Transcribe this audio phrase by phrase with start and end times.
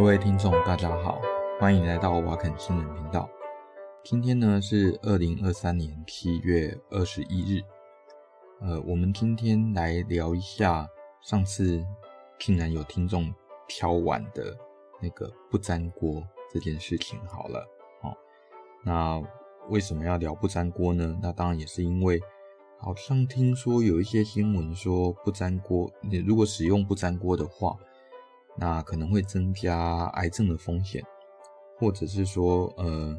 [0.00, 1.20] 各位听众，大家好，
[1.60, 3.28] 欢迎来到瓦肯新人频道。
[4.02, 7.60] 今天呢是二零二三年七月二十一日。
[8.62, 10.88] 呃，我们今天来聊一下
[11.20, 11.84] 上次
[12.38, 13.30] 竟然有听众
[13.68, 14.56] 挑碗的
[15.02, 17.20] 那个不粘锅这件事情。
[17.26, 17.68] 好了，
[18.00, 18.16] 哦，
[18.82, 19.22] 那
[19.68, 21.18] 为什么要聊不粘锅呢？
[21.20, 22.18] 那当然也是因为
[22.78, 27.76] 好像听说有一些新闻说不粘锅，你如果使用不粘锅的话。
[28.60, 31.02] 那可能会增加癌症的风险，
[31.78, 33.18] 或者是说，呃，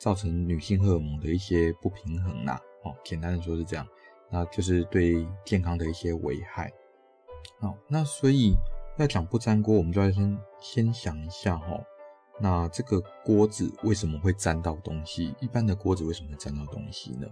[0.00, 2.60] 造成女性荷尔蒙的一些不平衡啦。
[2.82, 3.86] 哦，简单的说是这样，
[4.28, 6.72] 那就是对健康的一些危害。
[7.60, 8.56] 好，那所以
[8.98, 11.80] 要讲不粘锅，我们就要先先想一下哈，
[12.40, 15.32] 那这个锅子为什么会粘到东西？
[15.40, 17.28] 一般的锅子为什么会粘到东西呢？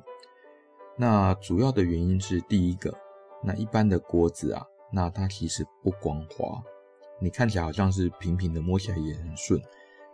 [0.96, 2.96] 那主要的原因是第一个，
[3.42, 6.62] 那一般的锅子啊，那它其实不光滑。
[7.18, 9.60] 你看起来好像是平平的，摸起来也很顺。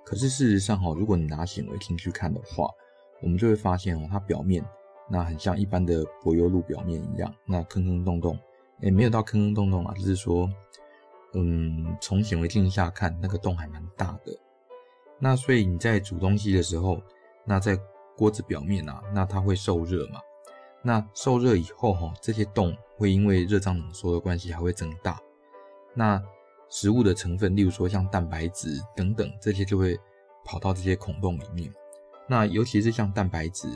[0.04, 2.68] 可是事实上哈，如果你拿显微镜去看的话，
[3.20, 4.64] 我们就会发现哦，它表面
[5.10, 8.38] 那很像一般的柏油路表面一样，那坑坑洞洞，
[8.80, 10.48] 也没有到坑坑洞洞啊，就是说，
[11.34, 14.38] 嗯，从显微镜下看，那个洞还蛮大的。
[15.18, 17.02] 那所以你在煮东西的时候，
[17.44, 17.78] 那在
[18.16, 20.20] 锅子表面啊，那它会受热嘛？
[20.82, 25.20] 那受热以后哈，这些洞会因为热胀冷缩的关系还会增大。
[25.92, 26.22] 那
[26.70, 29.98] 食物的成分，例如说像蛋白质等等，这些就会
[30.44, 31.72] 跑到这些孔洞里面。
[32.26, 33.68] 那尤其是像蛋白质，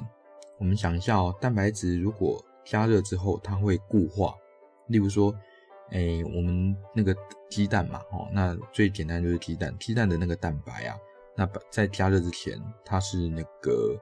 [0.58, 4.34] 我们想一下哦，蛋白质如果加热之后，它会固化。
[4.88, 5.34] 例如说，
[5.90, 7.16] 诶，我们那个
[7.48, 10.96] 鸡蛋嘛，哦，那最简单就是鸡蛋，鸡蛋的那个蛋白啊，
[11.34, 13.98] 那在加热之前它是那个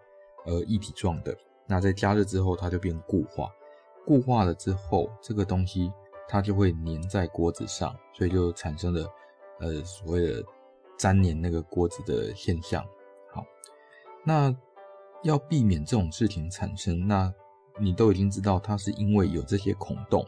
[0.46, 3.52] 呃液体状的，那在加热之后它就变固化，
[4.04, 5.92] 固化了之后，这个东西。
[6.32, 9.12] 它就会粘在锅子上，所以就产生了
[9.58, 10.44] 呃所谓的
[10.96, 12.86] 粘黏那个锅子的现象。
[13.32, 13.44] 好，
[14.24, 14.54] 那
[15.24, 17.34] 要避免这种事情产生，那
[17.80, 20.24] 你都已经知道它是因为有这些孔洞，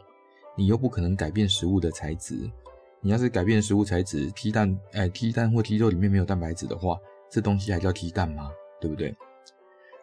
[0.57, 2.51] 你又不可能改变食物的材质。
[2.99, 6.99] 你要是改变食物材质，鸡蛋哎鸡蛋或鸡肉里面没有蛋白质的话，
[7.29, 8.51] 这东西还叫鸡蛋吗？
[8.81, 9.15] 对不对？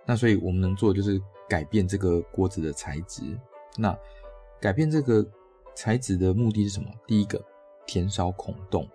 [0.06, 3.22] 那所以我们能做的就是改变这个锅子的材质。
[3.76, 3.94] 那
[4.58, 5.22] 改变这个。
[5.80, 6.90] 材质的目的是什么？
[7.06, 7.42] 第一个，
[7.86, 8.86] 减少孔洞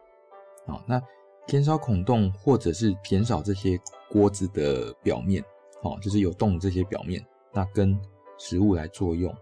[0.68, 0.80] 啊。
[0.86, 1.02] 那
[1.48, 3.76] 减少孔洞，或者是减少这些
[4.08, 5.44] 锅子的表面，
[5.82, 8.00] 哦，就是有洞的这些表面，那跟
[8.38, 9.36] 食物来作用。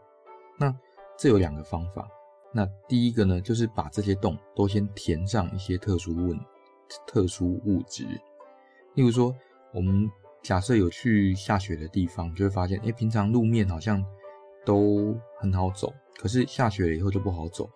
[0.58, 0.74] 那
[1.18, 2.08] 这有两个方法。
[2.54, 6.34] 那第一个呢，就是把这些洞都先填上一些特殊物、
[7.06, 8.06] 特殊物质。
[8.94, 9.36] 例如说，
[9.74, 10.10] 我们
[10.42, 14.02] 假设有去下雪的地方，就会发现，哎，平常路面好像
[14.66, 15.94] 都很好走。
[16.18, 17.70] 可是下雪了以后就不好走，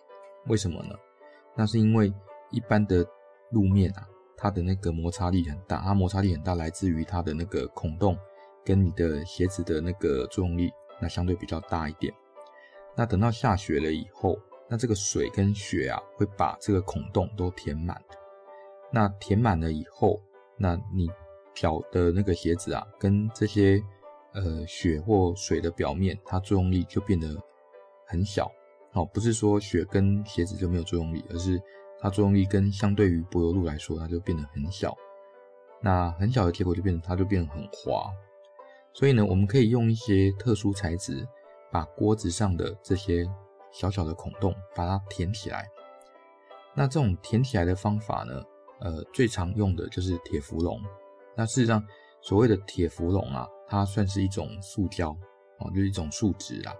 [0.47, 0.95] 为什么呢？
[1.55, 2.13] 那是因为
[2.51, 3.05] 一般的
[3.51, 8.17] 路面啊，它的那个摩擦力很大，它摩擦力很大来自于它的那个孔洞
[8.63, 10.71] 跟你的鞋子的那个作用力，
[11.01, 12.13] 那相对比较大一点。
[12.95, 14.37] 那等到下雪了以后，
[14.69, 18.01] 那这个水跟雪啊会把这个孔洞都填满。
[18.91, 20.21] 那填满了以后，
[20.57, 21.09] 那你
[21.53, 23.81] 脚的那个鞋子啊，跟这些
[24.37, 27.27] 呃雪或水的表面，它作用力就变得。
[28.09, 28.49] 很小，
[28.93, 31.61] 哦，不是说雪跟鞋子就没有作用力，而是
[31.99, 34.95] 它作用力跟相对于柏油路来说，它就变得很小。
[35.81, 38.09] 那很小的结果就变成它就变得很滑。
[38.93, 41.27] 所以呢，我们可以用一些特殊材质，
[41.69, 43.29] 把锅子上的这些
[43.73, 45.67] 小小的孔洞把它填起来。
[46.73, 48.41] 那这种填起来的方法呢，
[48.79, 50.81] 呃，最常用的就是铁氟龙。
[51.35, 51.85] 那事实上，
[52.21, 55.09] 所谓的铁氟龙啊，它算是一种塑胶
[55.59, 56.75] 哦，就是一种树脂啦。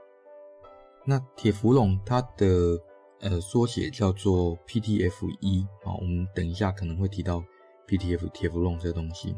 [1.05, 2.79] 那铁氟龙它的
[3.21, 7.43] 呃缩写叫做 PTFE 啊，我们等一下可能会提到
[7.87, 9.35] PTF 铁氟龙这个东西。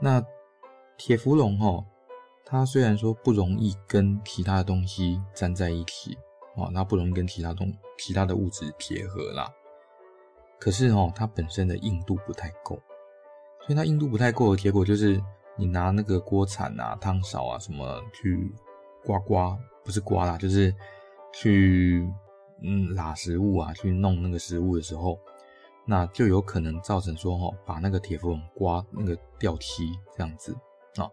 [0.00, 0.24] 那
[0.96, 1.84] 铁氟龙哈，
[2.44, 6.16] 它虽然说不容易跟其他的东西粘在一起
[6.56, 9.48] 啊，它不容易跟其他东其他的物质结合啦，
[10.58, 12.74] 可是哈，它本身的硬度不太够，
[13.60, 15.22] 所以它硬度不太够的结果就是
[15.62, 18.52] 你拿那个锅铲啊、汤勺啊什么去
[19.04, 19.56] 刮刮。
[19.84, 20.72] 不是刮啦，就是
[21.34, 22.08] 去
[22.62, 25.18] 嗯拉食物啊，去弄那个食物的时候，
[25.84, 30.56] 那就有可能造成说哦，把那个铁氟龙刮那个掉漆这样子
[30.98, 31.10] 啊。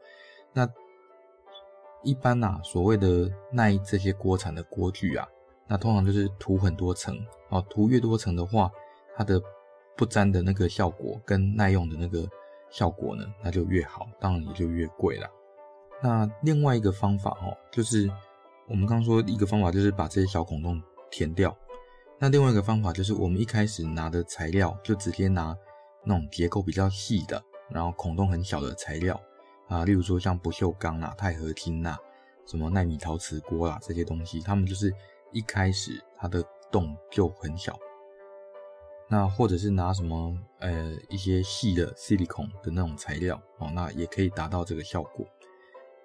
[0.54, 0.70] 那
[2.04, 5.28] 一般呐，所谓的耐这些锅铲的锅具啊，
[5.68, 7.18] 那通常就是涂很多层
[7.50, 8.72] 啊，涂越多层的话，
[9.18, 9.42] 它的
[9.98, 12.30] 不粘的那个效果跟耐用的那个
[12.70, 15.30] 效果呢，那就越好，当然也就越贵了。
[16.02, 18.10] 那另外一个方法哦，就是。
[18.72, 20.80] 我们刚刚说一个方法就是把这些小孔洞
[21.10, 21.58] 填掉，
[22.20, 25.58] 那另外一个方法就是我们一开始拿的材料就直接拿
[26.06, 29.20] 那种结构比较细的，然后孔洞很小的材料
[29.68, 31.98] 啊，例如说像不锈钢啊、钛合金啊、
[32.46, 34.94] 什么奈米陶瓷锅啦这些东西，他们就是
[35.32, 37.76] 一开始它的洞就很小。
[39.12, 45.26] 那或者是拿什么呃一些细的矽利孔的那种材料哦，那也可以达到这个效果。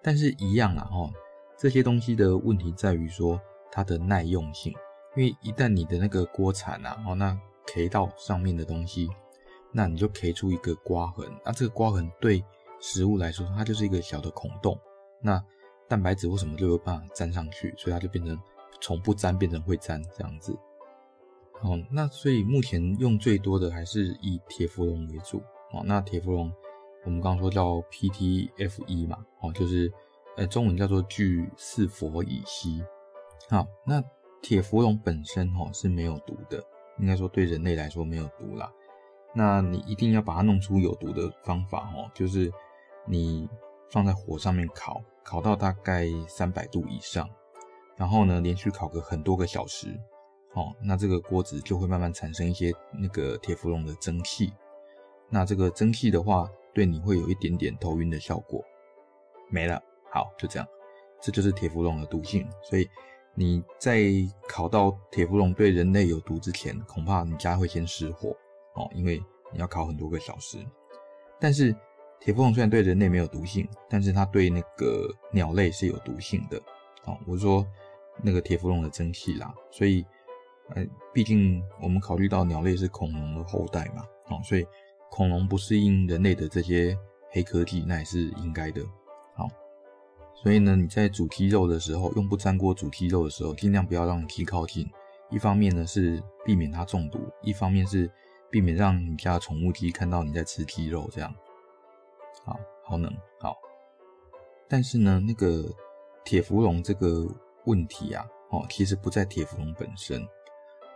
[0.03, 1.13] 但是，一样啊，哦，
[1.57, 3.41] 这些东西的问题在于说
[3.71, 4.73] 它的耐用性，
[5.17, 9.09] 因为一旦你的那个锅铲啊，哦，那 K 到上面的东西，
[9.71, 12.43] 那你就 K 出一个刮痕，那这个刮痕对
[12.81, 14.79] 食物来说，它就是一个小的孔洞，
[15.21, 15.43] 那
[15.89, 18.39] 蛋白质或什么就有办法粘上去，所以它就变成
[18.81, 20.55] 从不粘变成会粘这样子。
[21.65, 25.39] 哦，那所以目前用最多的还是以铁氟龙为主。
[25.73, 26.53] 哦，那铁氟龙
[27.07, 29.91] 我们刚刚说叫 PTFE 嘛，哦，就是
[30.37, 32.85] 呃中文叫做聚四氟乙烯。
[33.49, 34.03] 好，那
[34.43, 36.63] 铁氟龙本身哈是没有毒的，
[37.01, 38.71] 应该说对人类来说没有毒啦。
[39.35, 42.53] 那你一定要把它弄出有毒的方法哦，就是
[43.07, 43.49] 你
[43.91, 47.27] 放在火上面烤，烤到大概三百度以上，
[47.97, 49.99] 然后呢连续烤个很多个小时。
[50.55, 54.53] 哦，那这个锅子就会慢慢产生一些那个铁氟龙的蒸汽，
[55.29, 58.65] 那这个蒸汽的话，对你会有一点点头晕的效果，
[59.51, 59.83] 没了。
[60.13, 60.69] 好，就这样，
[61.21, 62.49] 这就是铁氟龙的毒性。
[62.63, 62.89] 所以
[63.35, 64.05] 你在
[64.49, 68.29] 烤到铁氟龙对人类有毒之前，恐怕你家会先失火
[68.75, 69.21] 哦，因为
[69.53, 70.65] 你要烤很多个小时。
[71.41, 71.75] 但是
[72.21, 76.57] 铁氟龙虽然对人类没有毒性，但是它对那个鸟类是有毒性的。
[77.07, 77.67] 哦，我说
[78.23, 80.07] 那个铁氟龙的蒸汽啦，所以。
[80.71, 84.67] 呃，毕竟我们考虑到鸟类是恐龙的后代嘛，哦，所以
[85.11, 86.97] 恐龙不适应人类的这些
[87.31, 88.83] 黑科技，那也是应该的。
[89.35, 89.47] 好，
[90.35, 94.91] 所以呢，你在煮鸡肉的时候，用不粘锅煮鸡肉的时候，尽量不要让鸡靠近。
[95.31, 98.11] 一方面呢是避免它中毒，一方面是
[98.51, 101.35] 避免让你家宠物鸡看到你在吃鸡肉这样。
[102.45, 103.57] 好，好冷，好。
[104.69, 105.65] 但是呢，那个
[106.25, 107.27] 铁氟龙这个
[107.67, 110.27] 问题啊，哦，其实不在铁氟龙本身。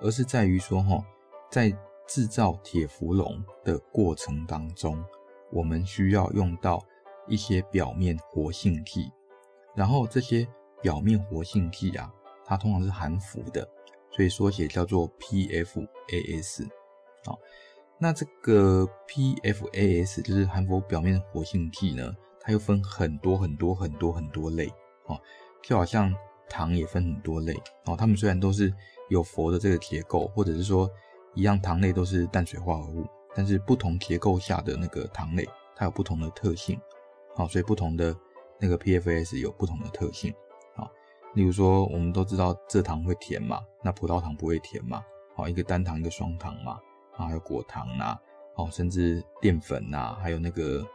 [0.00, 1.04] 而是在于说，哈，
[1.50, 1.70] 在
[2.06, 5.04] 制造铁氟龙的过程当中，
[5.52, 6.82] 我们需要用到
[7.26, 9.10] 一些表面活性剂，
[9.74, 10.46] 然后这些
[10.80, 12.12] 表面活性剂啊，
[12.44, 13.68] 它通常是含氟的，
[14.10, 16.68] 所以缩写叫做 PFAS。
[17.24, 17.38] 好，
[17.98, 24.72] 那这个 PFAS 就是含氟表面活性剂呢，它又分很多很多很多很多类，
[25.06, 25.20] 哦，
[25.62, 26.14] 就好像
[26.48, 27.54] 糖也分很多类，
[27.86, 28.72] 哦，它们虽然都是。
[29.10, 30.86] 有氟的这个结构，或者是说
[31.32, 36.78] 一样糖类都是氮水化合物，但是不同结构下的那个糖类，它有不同的特性，
[37.34, 38.14] 好，所以不同的
[38.60, 40.30] 那个 PFS 有不同的特性，
[40.76, 40.90] 好，
[41.32, 45.02] 例如说我们都知道蔗糖会甜嘛，那葡萄糖不会甜嘛，
[45.34, 46.78] 好，一个单糖一个双糖嘛，
[47.16, 48.20] 啊，还有果糖啊，
[48.56, 50.86] 哦，甚至淀粉呐，还有那个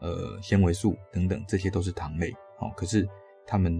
[0.00, 3.06] 呃纤维素等等，这些都是糖类，好，可是
[3.46, 3.78] 它们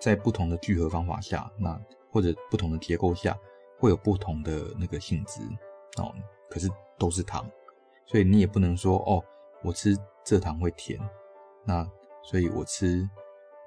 [0.00, 1.80] 在不同的聚合方法下，那
[2.10, 3.38] 或者不同的结构下
[3.78, 5.40] 会有不同的那个性质
[5.96, 6.14] 哦，
[6.48, 6.68] 可是
[6.98, 7.48] 都是糖，
[8.06, 9.22] 所以你也不能说哦，
[9.62, 10.98] 我吃蔗糖会甜，
[11.64, 11.88] 那
[12.22, 13.08] 所以我吃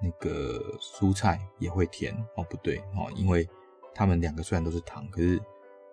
[0.02, 3.48] 那个蔬菜也会甜哦，不对哦，因为
[3.94, 5.42] 它们两个虽然都是糖，可是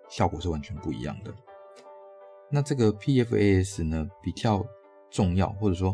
[0.09, 1.35] 效果是完全不一样的。
[2.51, 4.65] 那这个 PFAS 呢比较
[5.11, 5.93] 重要，或者说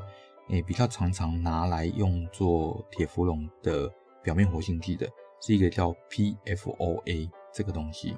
[0.48, 3.90] 诶比较常常拿来用作铁氟龙的
[4.22, 5.08] 表面活性剂的。
[5.42, 8.14] 是一个叫 PFOA 这个东西，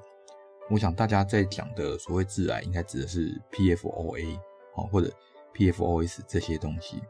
[0.69, 4.41] 我想大家在讲的所谓致癌，应该指的是 PFOA
[4.75, 5.09] 哦，或者
[5.55, 7.01] PFOS 这些东西。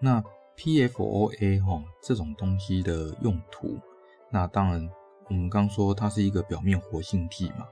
[0.00, 0.20] 那
[0.56, 3.78] PFOA 哈这种东西的用途，
[4.30, 4.90] 那当然
[5.28, 7.68] 我们刚说它是一个表面活性剂嘛。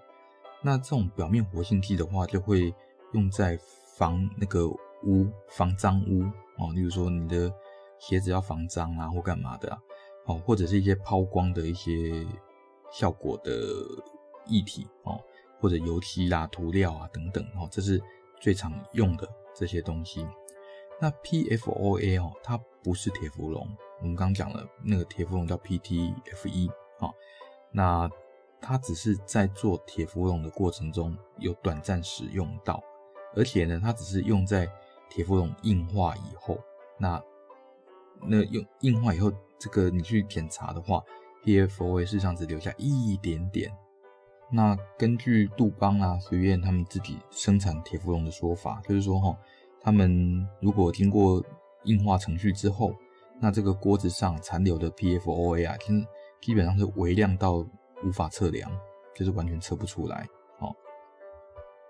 [0.63, 2.73] 那这种表面活性剂的话，就会
[3.15, 3.59] 用在
[3.97, 6.23] 防那个污、防脏污
[6.57, 7.53] 哦，例如说你的
[7.99, 9.79] 鞋子要防脏啊，或干嘛的啊。
[10.27, 12.27] 哦，或者是一些抛光的一些
[12.91, 13.53] 效果的
[14.47, 15.21] 液体哦，
[15.61, 18.01] 或者油漆啦、涂料啊等等哦，这是
[18.41, 20.27] 最常用的这些东西。
[21.01, 23.67] 那 PFOA 哦，它不是铁氟龙，
[24.01, 27.15] 我们刚讲了那个铁氟龙叫 PTFE 哦，
[27.73, 28.11] 那
[28.61, 32.83] 它只是在做铁氟龙的过程中有短暂使用到，
[33.35, 34.71] 而且呢，它只是用在
[35.09, 36.59] 铁氟龙硬化以后，
[36.99, 37.23] 那
[38.27, 39.33] 那用硬化以后。
[39.63, 41.05] 这个你去检查的话
[41.45, 43.71] ，PFOA 事实上只留下一点点。
[44.51, 49.37] 那根据杜邦啊、随愿他们自己生产铁氟龙的说法，就是说哈，
[49.83, 51.45] 他们如果经过
[51.85, 52.95] 硬化程序之后，
[53.39, 56.07] 那这个锅子上残留的 PFOA 啊，其实
[56.41, 57.57] 基本上是微量到
[58.03, 58.73] 无法测量，
[59.15, 60.27] 就是完全测不出来。
[60.61, 60.75] 哦，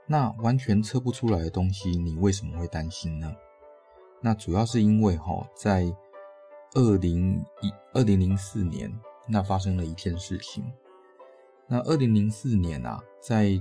[0.08, 3.32] 那完全测不出来的东西，你为什么会担心呢？
[4.20, 5.84] 那主要是因为哈，在
[6.74, 8.92] 二零一二零零四年，
[9.26, 10.64] 那发生了一件事情。
[11.66, 13.60] 那二零零四年啊，在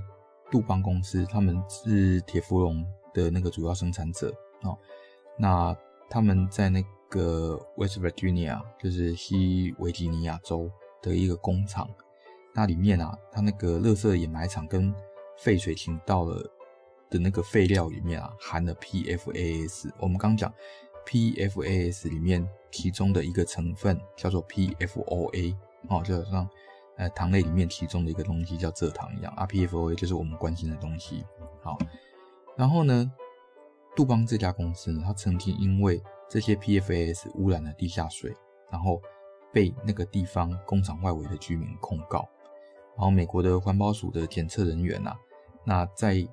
[0.50, 4.76] 杜邦公司，他们是铁氟龙的那个主要生产者哦。
[5.36, 5.76] 那
[6.08, 10.70] 他们在那个 West Virginia，就是西维吉尼亚州
[11.02, 11.88] 的一个工厂，
[12.52, 14.92] 那里面啊，它那个垃圾掩埋场跟
[15.36, 16.36] 废水倾倒了
[17.08, 19.90] 的那个废料里面啊，含了 PFAS。
[19.98, 20.52] 我们刚讲
[21.06, 25.56] PFAS 里面其中的一个成分叫做 PFOA，
[25.88, 26.48] 哦，就好像。
[26.96, 31.24] 呃，糖类里面其中的一个东西叫蔗糖一样啊，PFOA 就是我们关心的东西。
[31.62, 31.78] 好，
[32.58, 33.10] 然后呢，
[33.96, 38.36] 杜邦这家公司呢，它曾经因为这些 PFAS 污染了地下水，
[38.70, 39.00] 然后
[39.50, 42.28] 被那个地方工厂外围的居民控告。
[42.96, 45.16] 然后美国的环保署的检测人员、啊，
[45.64, 46.28] 那在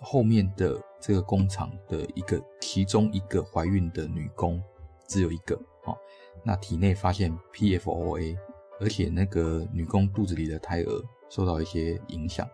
[0.00, 4.62] 后面的这个工厂的一个其中一个怀孕的女工，
[5.06, 5.54] 只有一个，
[5.84, 5.96] 哦，
[6.44, 8.36] 那体内发现 PFOA。
[8.82, 12.48] 而且那个女工肚子里的胎儿受到一些影响，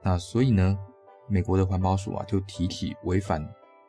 [0.00, 0.78] 那所以呢，
[1.26, 3.44] 美国的环保署啊就提起违反，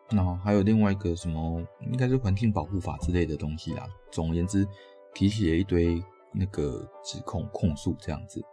[0.09, 3.85] 那还有另外一个什么，应该是环境保护法之类的东西啦。
[4.11, 4.67] 总而言之，
[5.13, 8.43] 提起了一堆那个指控控诉这样子。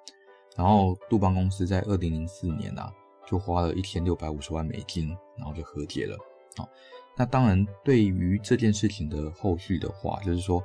[0.54, 2.92] 然后杜邦公司在二零零四年啊，
[3.30, 6.16] 就花了一千六百五十万美金，然后就和解了。
[6.56, 6.68] 好，
[7.16, 10.62] 那当然对于这件事情的后续的话，就是说。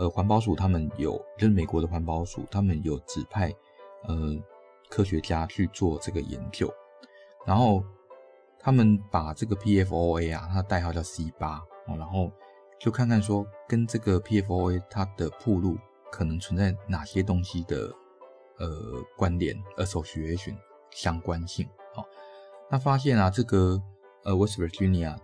[0.00, 3.52] 呃，环保署他们有，就是美国的环保署，他们有指派
[4.04, 4.32] 呃
[4.88, 6.72] 科学家去做这个研究，
[7.44, 7.82] 然后
[8.60, 11.56] 他们把这个 PFOA 啊，它的代号叫 C 八
[11.88, 12.30] 哦，然后
[12.78, 15.76] 就看看说跟这个 PFOA 它的暴露
[16.12, 17.92] 可能存在哪些东西的
[18.58, 20.54] 呃关联，association
[20.92, 21.68] 相关性
[22.70, 23.80] 他，发现啊，这个
[24.24, 25.16] 呃 West Virginia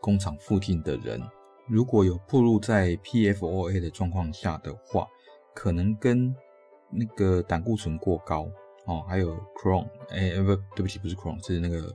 [0.00, 1.22] 工厂附近的人。
[1.68, 5.06] 如果有暴露在 PFOA 的状况下的话，
[5.54, 6.34] 可能跟
[6.90, 8.50] 那个胆固醇过高
[8.86, 11.94] 哦，还有 Crohn，哎，不，对不起，不是 Crohn，是那个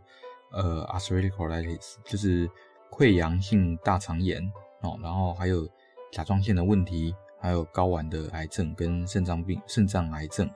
[0.54, 2.50] 呃 ulcerative colitis，就是
[2.90, 4.42] 溃疡性大肠炎
[4.82, 5.68] 哦，然后还有
[6.10, 10.50] 甲状腺的问题，还有睾丸的癌症跟肾脏病、肾脏癌症，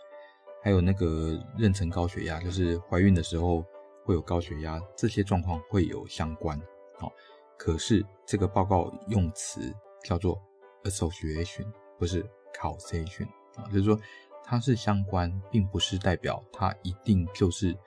[0.63, 3.65] 还有那个妊娠高血压，就是怀孕的时候
[4.09, 6.57] 会有高血压，这些状况会有相关
[6.99, 7.11] 哦。
[7.59, 9.71] 可是这个报告用词
[10.03, 10.41] 叫做
[10.83, 13.95] association，不是 causation 啊，就是说
[14.43, 17.77] 它是相关，并不是代表它一定就是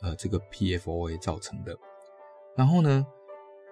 [0.00, 1.76] 呃这个 PFOA 造成的。
[2.56, 3.04] 然后呢，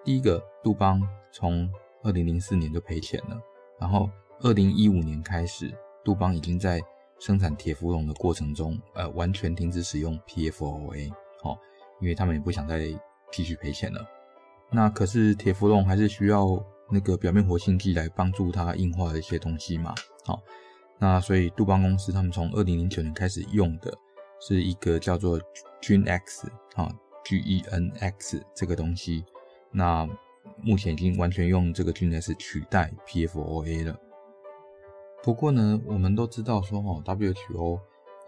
[0.02, 3.40] 第一个杜邦从二零零四年就赔钱了，
[3.78, 6.80] 然后二零一五年开始，杜邦已经在
[7.20, 11.12] 生产铁氟龙的过程中，呃，完全停止使用 PFOA，
[11.44, 11.56] 哦，
[12.02, 12.80] 因为他们也不想再
[13.30, 14.04] 继续赔钱了。
[14.70, 16.46] 那可是铁氟龙还是需要
[16.90, 19.94] 那个表面活性剂来帮助它硬化的一些东西嘛？
[20.24, 20.40] 好，
[20.98, 23.96] 那所以杜邦公司他们从二零零九年开始用的
[24.40, 25.38] 是一个叫做
[25.80, 26.90] GenX 啊
[27.24, 29.24] G-E-N-X 这个东西。
[29.70, 30.08] 那
[30.60, 33.96] 目前已经完全用这个 GenX 取代 PFOA 了。
[35.22, 37.78] 不过呢，我们都知道说哦，WHO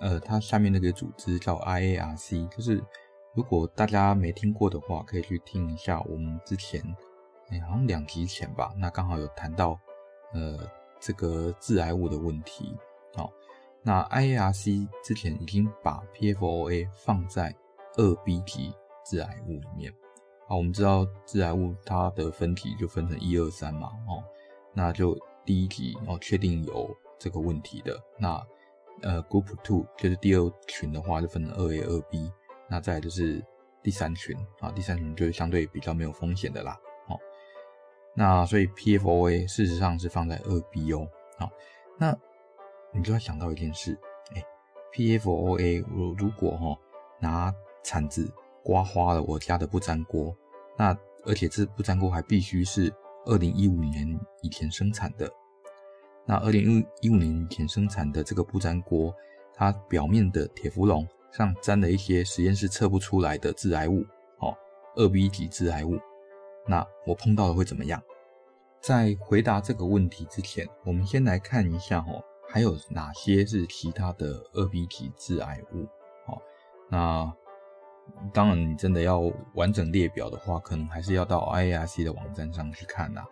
[0.00, 2.80] 呃，它下面那个组织叫 IARC，就是。
[3.34, 6.80] 如果大家没听过的话，可以去听一下我们之前，
[7.48, 9.78] 哎，好像两集前吧，那刚好有谈到，
[10.32, 10.58] 呃，
[11.00, 12.76] 这个致癌物的问题。
[13.12, 13.32] 好，
[13.82, 17.54] 那 IARC 之前已经把 PFOA 放在
[17.96, 18.72] 二 B 级
[19.04, 19.92] 致癌物里面。
[20.46, 24.22] 好，我们知道致癌物它的分级就分成一二三嘛，哦，
[24.72, 26.88] 那就第一级哦，确定有
[27.18, 28.40] 这个问题的，那
[29.02, 32.30] 呃，Group Two 就是第二群的话，就分成二 A 二 B。
[32.68, 33.44] 那再来就是
[33.82, 36.78] 第三群啊，第三群就是相对比较没有风险的啦。
[37.08, 37.18] 哦，
[38.14, 41.06] 那所以 PFOA 事实上是放在二 B 哦。
[41.38, 41.50] 好，
[41.98, 42.16] 那
[42.92, 43.98] 你就要想到一件事，
[44.34, 44.42] 哎
[44.92, 46.78] ，PFOA 我如果哈
[47.20, 50.34] 拿铲子刮花了我家的不粘锅，
[50.78, 52.92] 那而且这不粘锅还必须是
[53.26, 55.30] 二零一五年以前生产的，
[56.24, 59.14] 那二零一五年以前生产的这个不粘锅，
[59.52, 61.06] 它表面的铁氟龙。
[61.36, 64.06] 上沾了一些实验室测不出来的致癌物，
[64.38, 64.56] 哦，
[64.94, 65.98] 二 B 级致癌物，
[66.64, 68.00] 那我碰到了会怎么样？
[68.80, 75.82] 在回答这个问题之前，我们先来看一下哦，还有哪些是其他的二 B 级致癌物？
[76.28, 76.40] 哦，
[76.88, 77.34] 那
[78.32, 79.18] 当然，你真的要
[79.54, 83.24] 完整列表的话，可能还是要到 IARC 的网站上去看呐。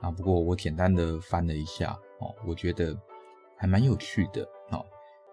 [0.00, 2.98] 啊，不过我简单的翻了一下，哦，我觉得
[3.54, 4.82] 还蛮有趣的，哦，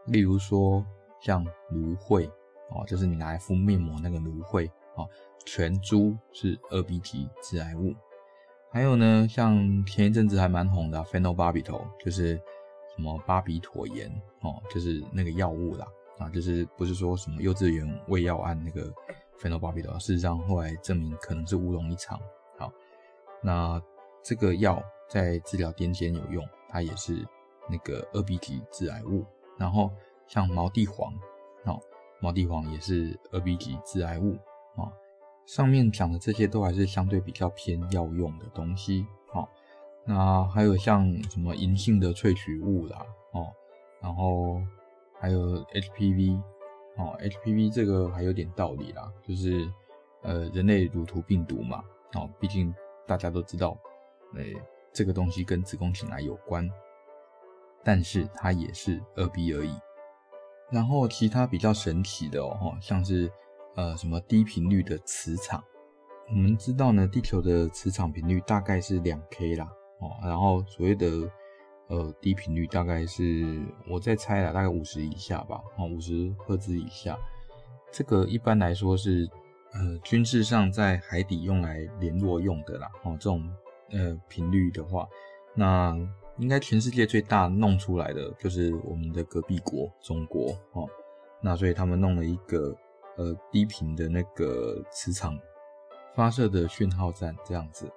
[0.07, 0.85] 例如说。
[1.19, 2.25] 像芦荟
[2.69, 5.07] 哦，就是你拿来敷面膜那个芦荟哦，
[5.45, 7.93] 全株是二 B 级致癌物。
[8.69, 12.35] 还有呢，像前一阵子还蛮红的 phenobarbital，就是
[12.95, 15.87] 什么巴比妥盐哦，就是那个药物啦
[16.19, 18.93] 啊，就是不是说什么幼稚园喂药案那个
[19.39, 22.19] phenobarbital，事实上后来证明可能是乌龙一场。
[22.57, 22.71] 好，
[23.41, 23.81] 那
[24.21, 27.25] 这个药在治疗癫痫有用，它也是
[27.69, 29.25] 那个二 B 级致癌物。
[29.57, 29.91] 然后
[30.27, 31.13] 像毛地黄，
[31.65, 31.79] 哦，
[32.19, 34.33] 毛地黄也是二 B 级致癌物
[34.75, 34.91] 啊。
[35.45, 39.47] 上面讲的这些都还是相对比较偏药用的东西，好，
[40.05, 43.53] 那还有像什么银杏的萃取物啦，哦，
[44.01, 44.61] 然后
[45.19, 46.37] 还有 HPV，
[46.97, 49.71] 哦，HPV 这个还有点道理啦，就是
[50.21, 51.81] 呃人类乳头病毒嘛，
[52.15, 53.77] 哦，毕竟大家都知道，
[54.35, 54.53] 诶，
[54.91, 56.69] 这个东西跟子宫颈癌有关，
[57.85, 59.73] 但是它也是二 B 而已，
[60.69, 63.31] 然后其他比较神奇的哦，像是。
[63.75, 65.63] 呃，什么低频率的磁场？
[66.29, 69.69] 我们知道呢，地球的磁场频率大概是两 K 啦，
[69.99, 71.07] 哦，然后所谓的
[71.85, 77.15] 呃低频率大概是我在猜啦，大概五十以下吧，哦，五十赫兹以下。
[77.91, 79.29] 这个一般来说是
[79.73, 83.47] 呃军事上在海底用来联络用的啦，哦，这种
[83.91, 85.07] 呃频率的话，
[85.53, 85.95] 那
[86.37, 90.87] 应该全世界最大弄出来的就是我们的隔壁国中国哦，
[91.41, 92.75] 那所以他们弄了一个。
[93.19, 95.35] 呃，低频的那个磁场
[96.13, 97.91] 发射的讯号站这样子，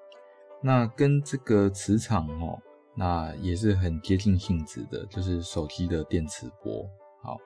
[0.63, 2.59] 那跟这个磁场哦，
[2.95, 6.89] 那也是很接近性质的，就是手机的电磁波。
[7.23, 7.37] 好，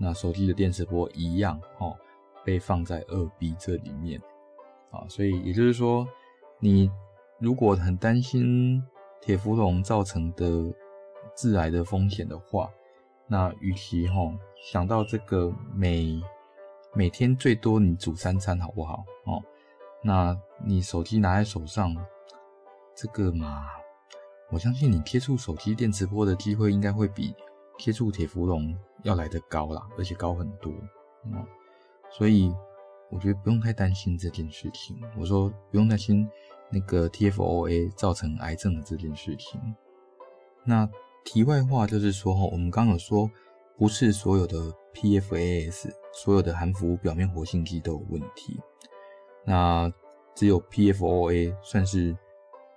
[0.00, 1.96] 那手机的电磁波一样哦，
[2.44, 4.20] 被放在二 B 这里面。
[4.90, 6.04] 啊，所以也就是说，
[6.58, 6.90] 你
[7.38, 8.82] 如果很担心
[9.22, 10.46] 铁氟龙造成的
[11.34, 12.68] 致癌的风险的话，
[13.28, 14.32] 那与其吼
[14.70, 16.20] 想到这个每
[16.92, 19.04] 每天最多你煮三餐好不好？
[19.24, 19.40] 哦，
[20.02, 21.96] 那你手机拿在手上，
[22.96, 23.64] 这个嘛，
[24.50, 27.32] 我相信你接触手机电磁波的机会应该会比
[27.78, 30.72] 接触铁氟龙要来得高啦，而且高很多。
[31.24, 31.46] 嗯，
[32.10, 32.52] 所以
[33.08, 35.00] 我觉得不用太担心这件事情。
[35.16, 36.28] 我说不用担心
[36.72, 39.60] 那个 TFOA 造成癌症的这件事情。
[40.64, 40.88] 那
[41.24, 43.30] 题外话就是说，哈，我们刚刚有说，
[43.76, 45.90] 不是所有的 PFAS。
[46.14, 48.60] 所有的含氟表面活性剂都有问题，
[49.46, 49.90] 那
[50.34, 52.14] 只有 PFOA 算是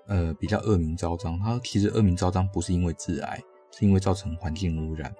[0.07, 1.37] 呃比较恶名昭彰。
[1.37, 3.37] 它其实恶名昭彰不是因为致癌，
[3.71, 5.13] 是因为造成环境污染。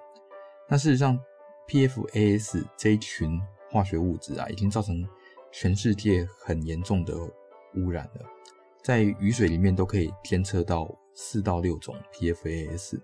[0.70, 1.20] 那事实上
[1.68, 3.38] ，PFAS 这一群
[3.70, 5.06] 化学物质啊，已经造成
[5.52, 7.14] 全世界很严重的
[7.76, 8.26] 污染了。
[8.86, 13.00] 在雨水里面都可以监测到四到六种 PFAS，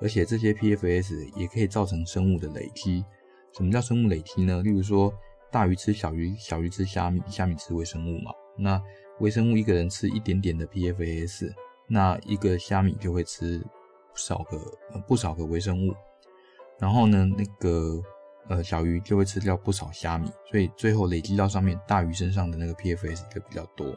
[0.00, 3.04] 而且这些 PFAS 也可以造成生物的累积。
[3.52, 4.60] 什么叫生物累积呢？
[4.60, 5.14] 例如说，
[5.48, 8.32] 大鱼吃小鱼，小鱼吃虾米，虾米吃微生物嘛。
[8.58, 8.82] 那
[9.20, 11.52] 微生物一个人吃一点点的 PFAS，
[11.86, 13.60] 那一个虾米就会吃
[14.12, 14.58] 不少个
[15.06, 15.94] 不少个微生物。
[16.76, 18.02] 然后呢，那个
[18.48, 23.96] 呃小鱼就会吃掉不少虾米，所以最后累积到上面大鱼身上的那个 PFAS 就比较多。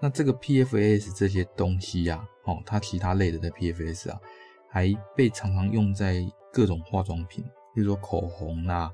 [0.00, 4.20] 那这个 PFAS 这些东西呀，哦，它其他类的的 PFAS 啊，
[4.68, 7.44] 还被常常用在各种化妆品。
[7.74, 8.92] 比如说口红啦、啊，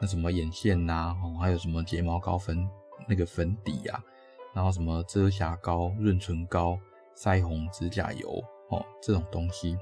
[0.00, 2.68] 那什么眼线呐、哦，还有什么睫毛膏粉
[3.06, 4.02] 那个粉底啊，
[4.54, 6.78] 然后什么遮瑕膏、润唇膏、
[7.16, 9.76] 腮红、指甲油，哦，这种东西。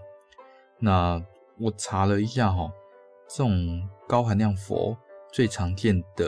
[0.79, 1.23] 那
[1.59, 2.73] 我查了一下哈，
[3.29, 4.97] 这种高含量氟
[5.33, 6.27] 最常见的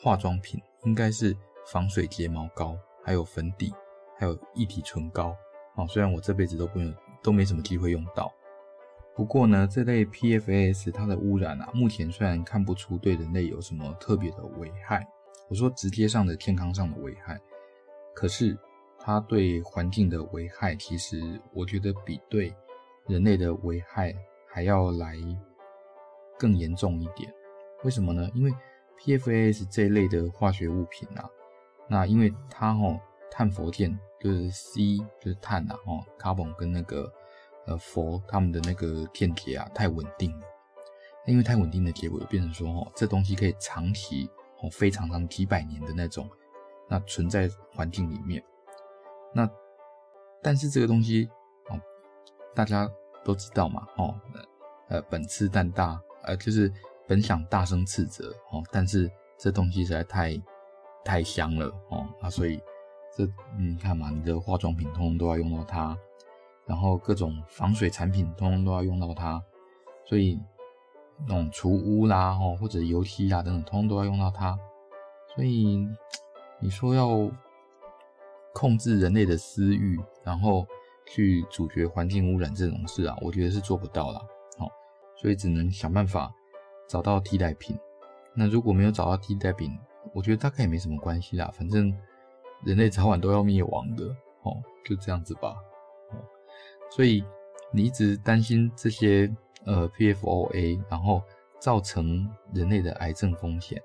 [0.00, 3.74] 化妆品应该是防水睫毛膏，还有粉底，
[4.16, 5.36] 还有一体唇膏。
[5.76, 8.32] 哦，虽然我这辈子都不用，都没什么机会用到。
[9.16, 15.06] 不过呢，这类 PFAS 它的污染啊，目前虽然看不出对人类有什么特别的危害，
[15.48, 17.40] 我说直接上的健康上的危害，
[18.12, 18.58] 可是
[18.98, 22.54] 它对环境的危害，其实我觉得比对
[23.06, 24.12] 人类的危害
[24.48, 25.16] 还要来
[26.38, 27.32] 更严重一点。
[27.84, 28.28] 为什么呢？
[28.34, 28.52] 因为
[28.98, 31.28] PFAS 这一类的化学物品啊，
[31.88, 32.98] 那因为它哦，
[33.34, 37.12] 碳佛键就是 C 就是碳啊，哦，carbon 跟那个。
[37.66, 40.46] 呃，佛他们的那个键结啊，太稳定了。
[41.24, 44.28] 因为太稳定的结果，就变成说，哦，这东西可以长期，
[44.60, 46.28] 哦，非常长几百年的那种，
[46.90, 48.44] 那存在环境里面。
[49.32, 49.48] 那
[50.42, 51.26] 但是这个东西，
[51.70, 51.80] 哦，
[52.54, 52.86] 大家
[53.24, 54.14] 都知道嘛，哦，
[54.88, 56.70] 呃，本次但大，呃，就是
[57.08, 60.38] 本想大声斥责，哦，但是这东西实在太
[61.02, 62.60] 太香了，哦，啊，所以
[63.16, 63.24] 这
[63.58, 65.96] 你看嘛，你的化妆品通通都要用到它。
[66.66, 69.38] 然后各种防水产品通通都要用到它，
[70.06, 70.40] 所以，
[71.28, 74.58] 那种除污啦，哦，或者油漆啦等等，通通都要用到它。
[75.34, 75.86] 所以
[76.60, 77.30] 你说要
[78.54, 80.66] 控制人类的私欲，然后
[81.06, 84.20] 去阻绝环境污染这种事啊，我觉得是做不到啦。
[84.58, 84.66] 哦，
[85.20, 86.32] 所以只能想办法
[86.88, 87.78] 找到替代品。
[88.34, 89.70] 那如果没有找到替代品，
[90.14, 91.94] 我觉得大概也没什么关系啦，反正
[92.64, 94.04] 人类早晚都要灭亡的。
[94.42, 95.54] 哦，就这样子吧。
[96.10, 96.16] 哦，
[96.90, 97.24] 所以
[97.72, 101.22] 你一直担心这些呃 PFOA，然后
[101.58, 103.82] 造成人类的癌症风险。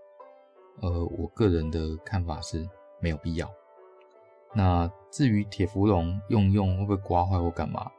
[0.81, 2.67] 呃，我个人的看法是
[2.99, 3.49] 没有必要。
[4.53, 7.89] 那至于铁氟龙用用会不会刮坏或干嘛，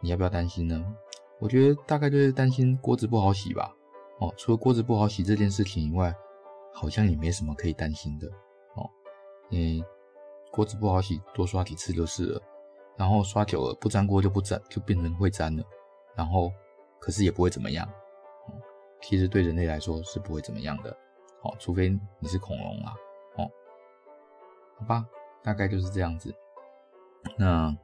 [0.00, 0.82] 你要不要担心呢？
[1.40, 3.70] 我觉得大概就是担心锅子不好洗吧。
[4.20, 6.14] 哦，除了锅子不好洗这件事情以外，
[6.72, 8.26] 好像也没什么可以担心的。
[8.74, 8.88] 哦，
[9.50, 9.84] 嗯。
[10.50, 12.42] 锅子不好洗，多刷几次就是了。
[12.96, 15.64] 然后刷久了不粘锅就不粘，就变成会粘了。
[16.16, 16.52] 然后
[16.98, 17.88] 可是也不会怎么样。
[19.00, 20.90] 其实对人类来说是不会怎么样的。
[21.42, 22.92] 哦，除非你是恐龙啊。
[23.36, 23.50] 哦，
[24.78, 25.06] 好吧，
[25.42, 26.34] 大概就是这样子。
[27.36, 27.76] 那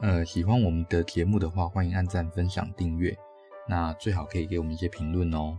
[0.00, 3.16] 呃，喜欢我们的节目的话，欢迎按赞、分享、订阅。
[3.68, 5.58] 那最好可以给我们一些评论哦。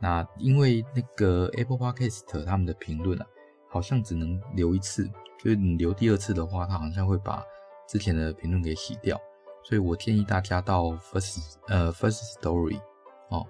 [0.00, 3.26] 那因为那个 Apple Podcast 他们的评论啊，
[3.68, 5.08] 好像只能留一次。
[5.38, 7.42] 就是你留第二次的话，它好像会把
[7.86, 9.16] 之前的评论给洗掉，
[9.62, 12.80] 所以我建议大家到 First 呃 First Story
[13.28, 13.46] 哦，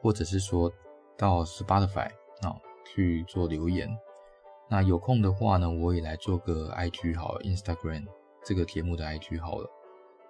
[0.00, 0.72] 或者是说
[1.16, 2.08] 到 Spotify、
[2.42, 3.88] 哦、去做留言。
[4.70, 8.06] 那有空的话呢，我也来做个 IG 好，Instagram
[8.44, 9.68] 这个节目的 IG 好了。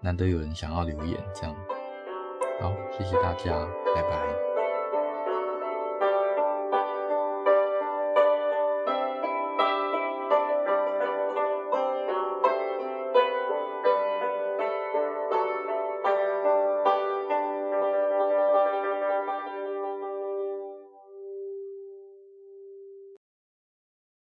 [0.01, 1.55] 难得有人想要留言，这样
[2.61, 3.53] 好，谢谢大家，
[3.94, 4.53] 拜拜。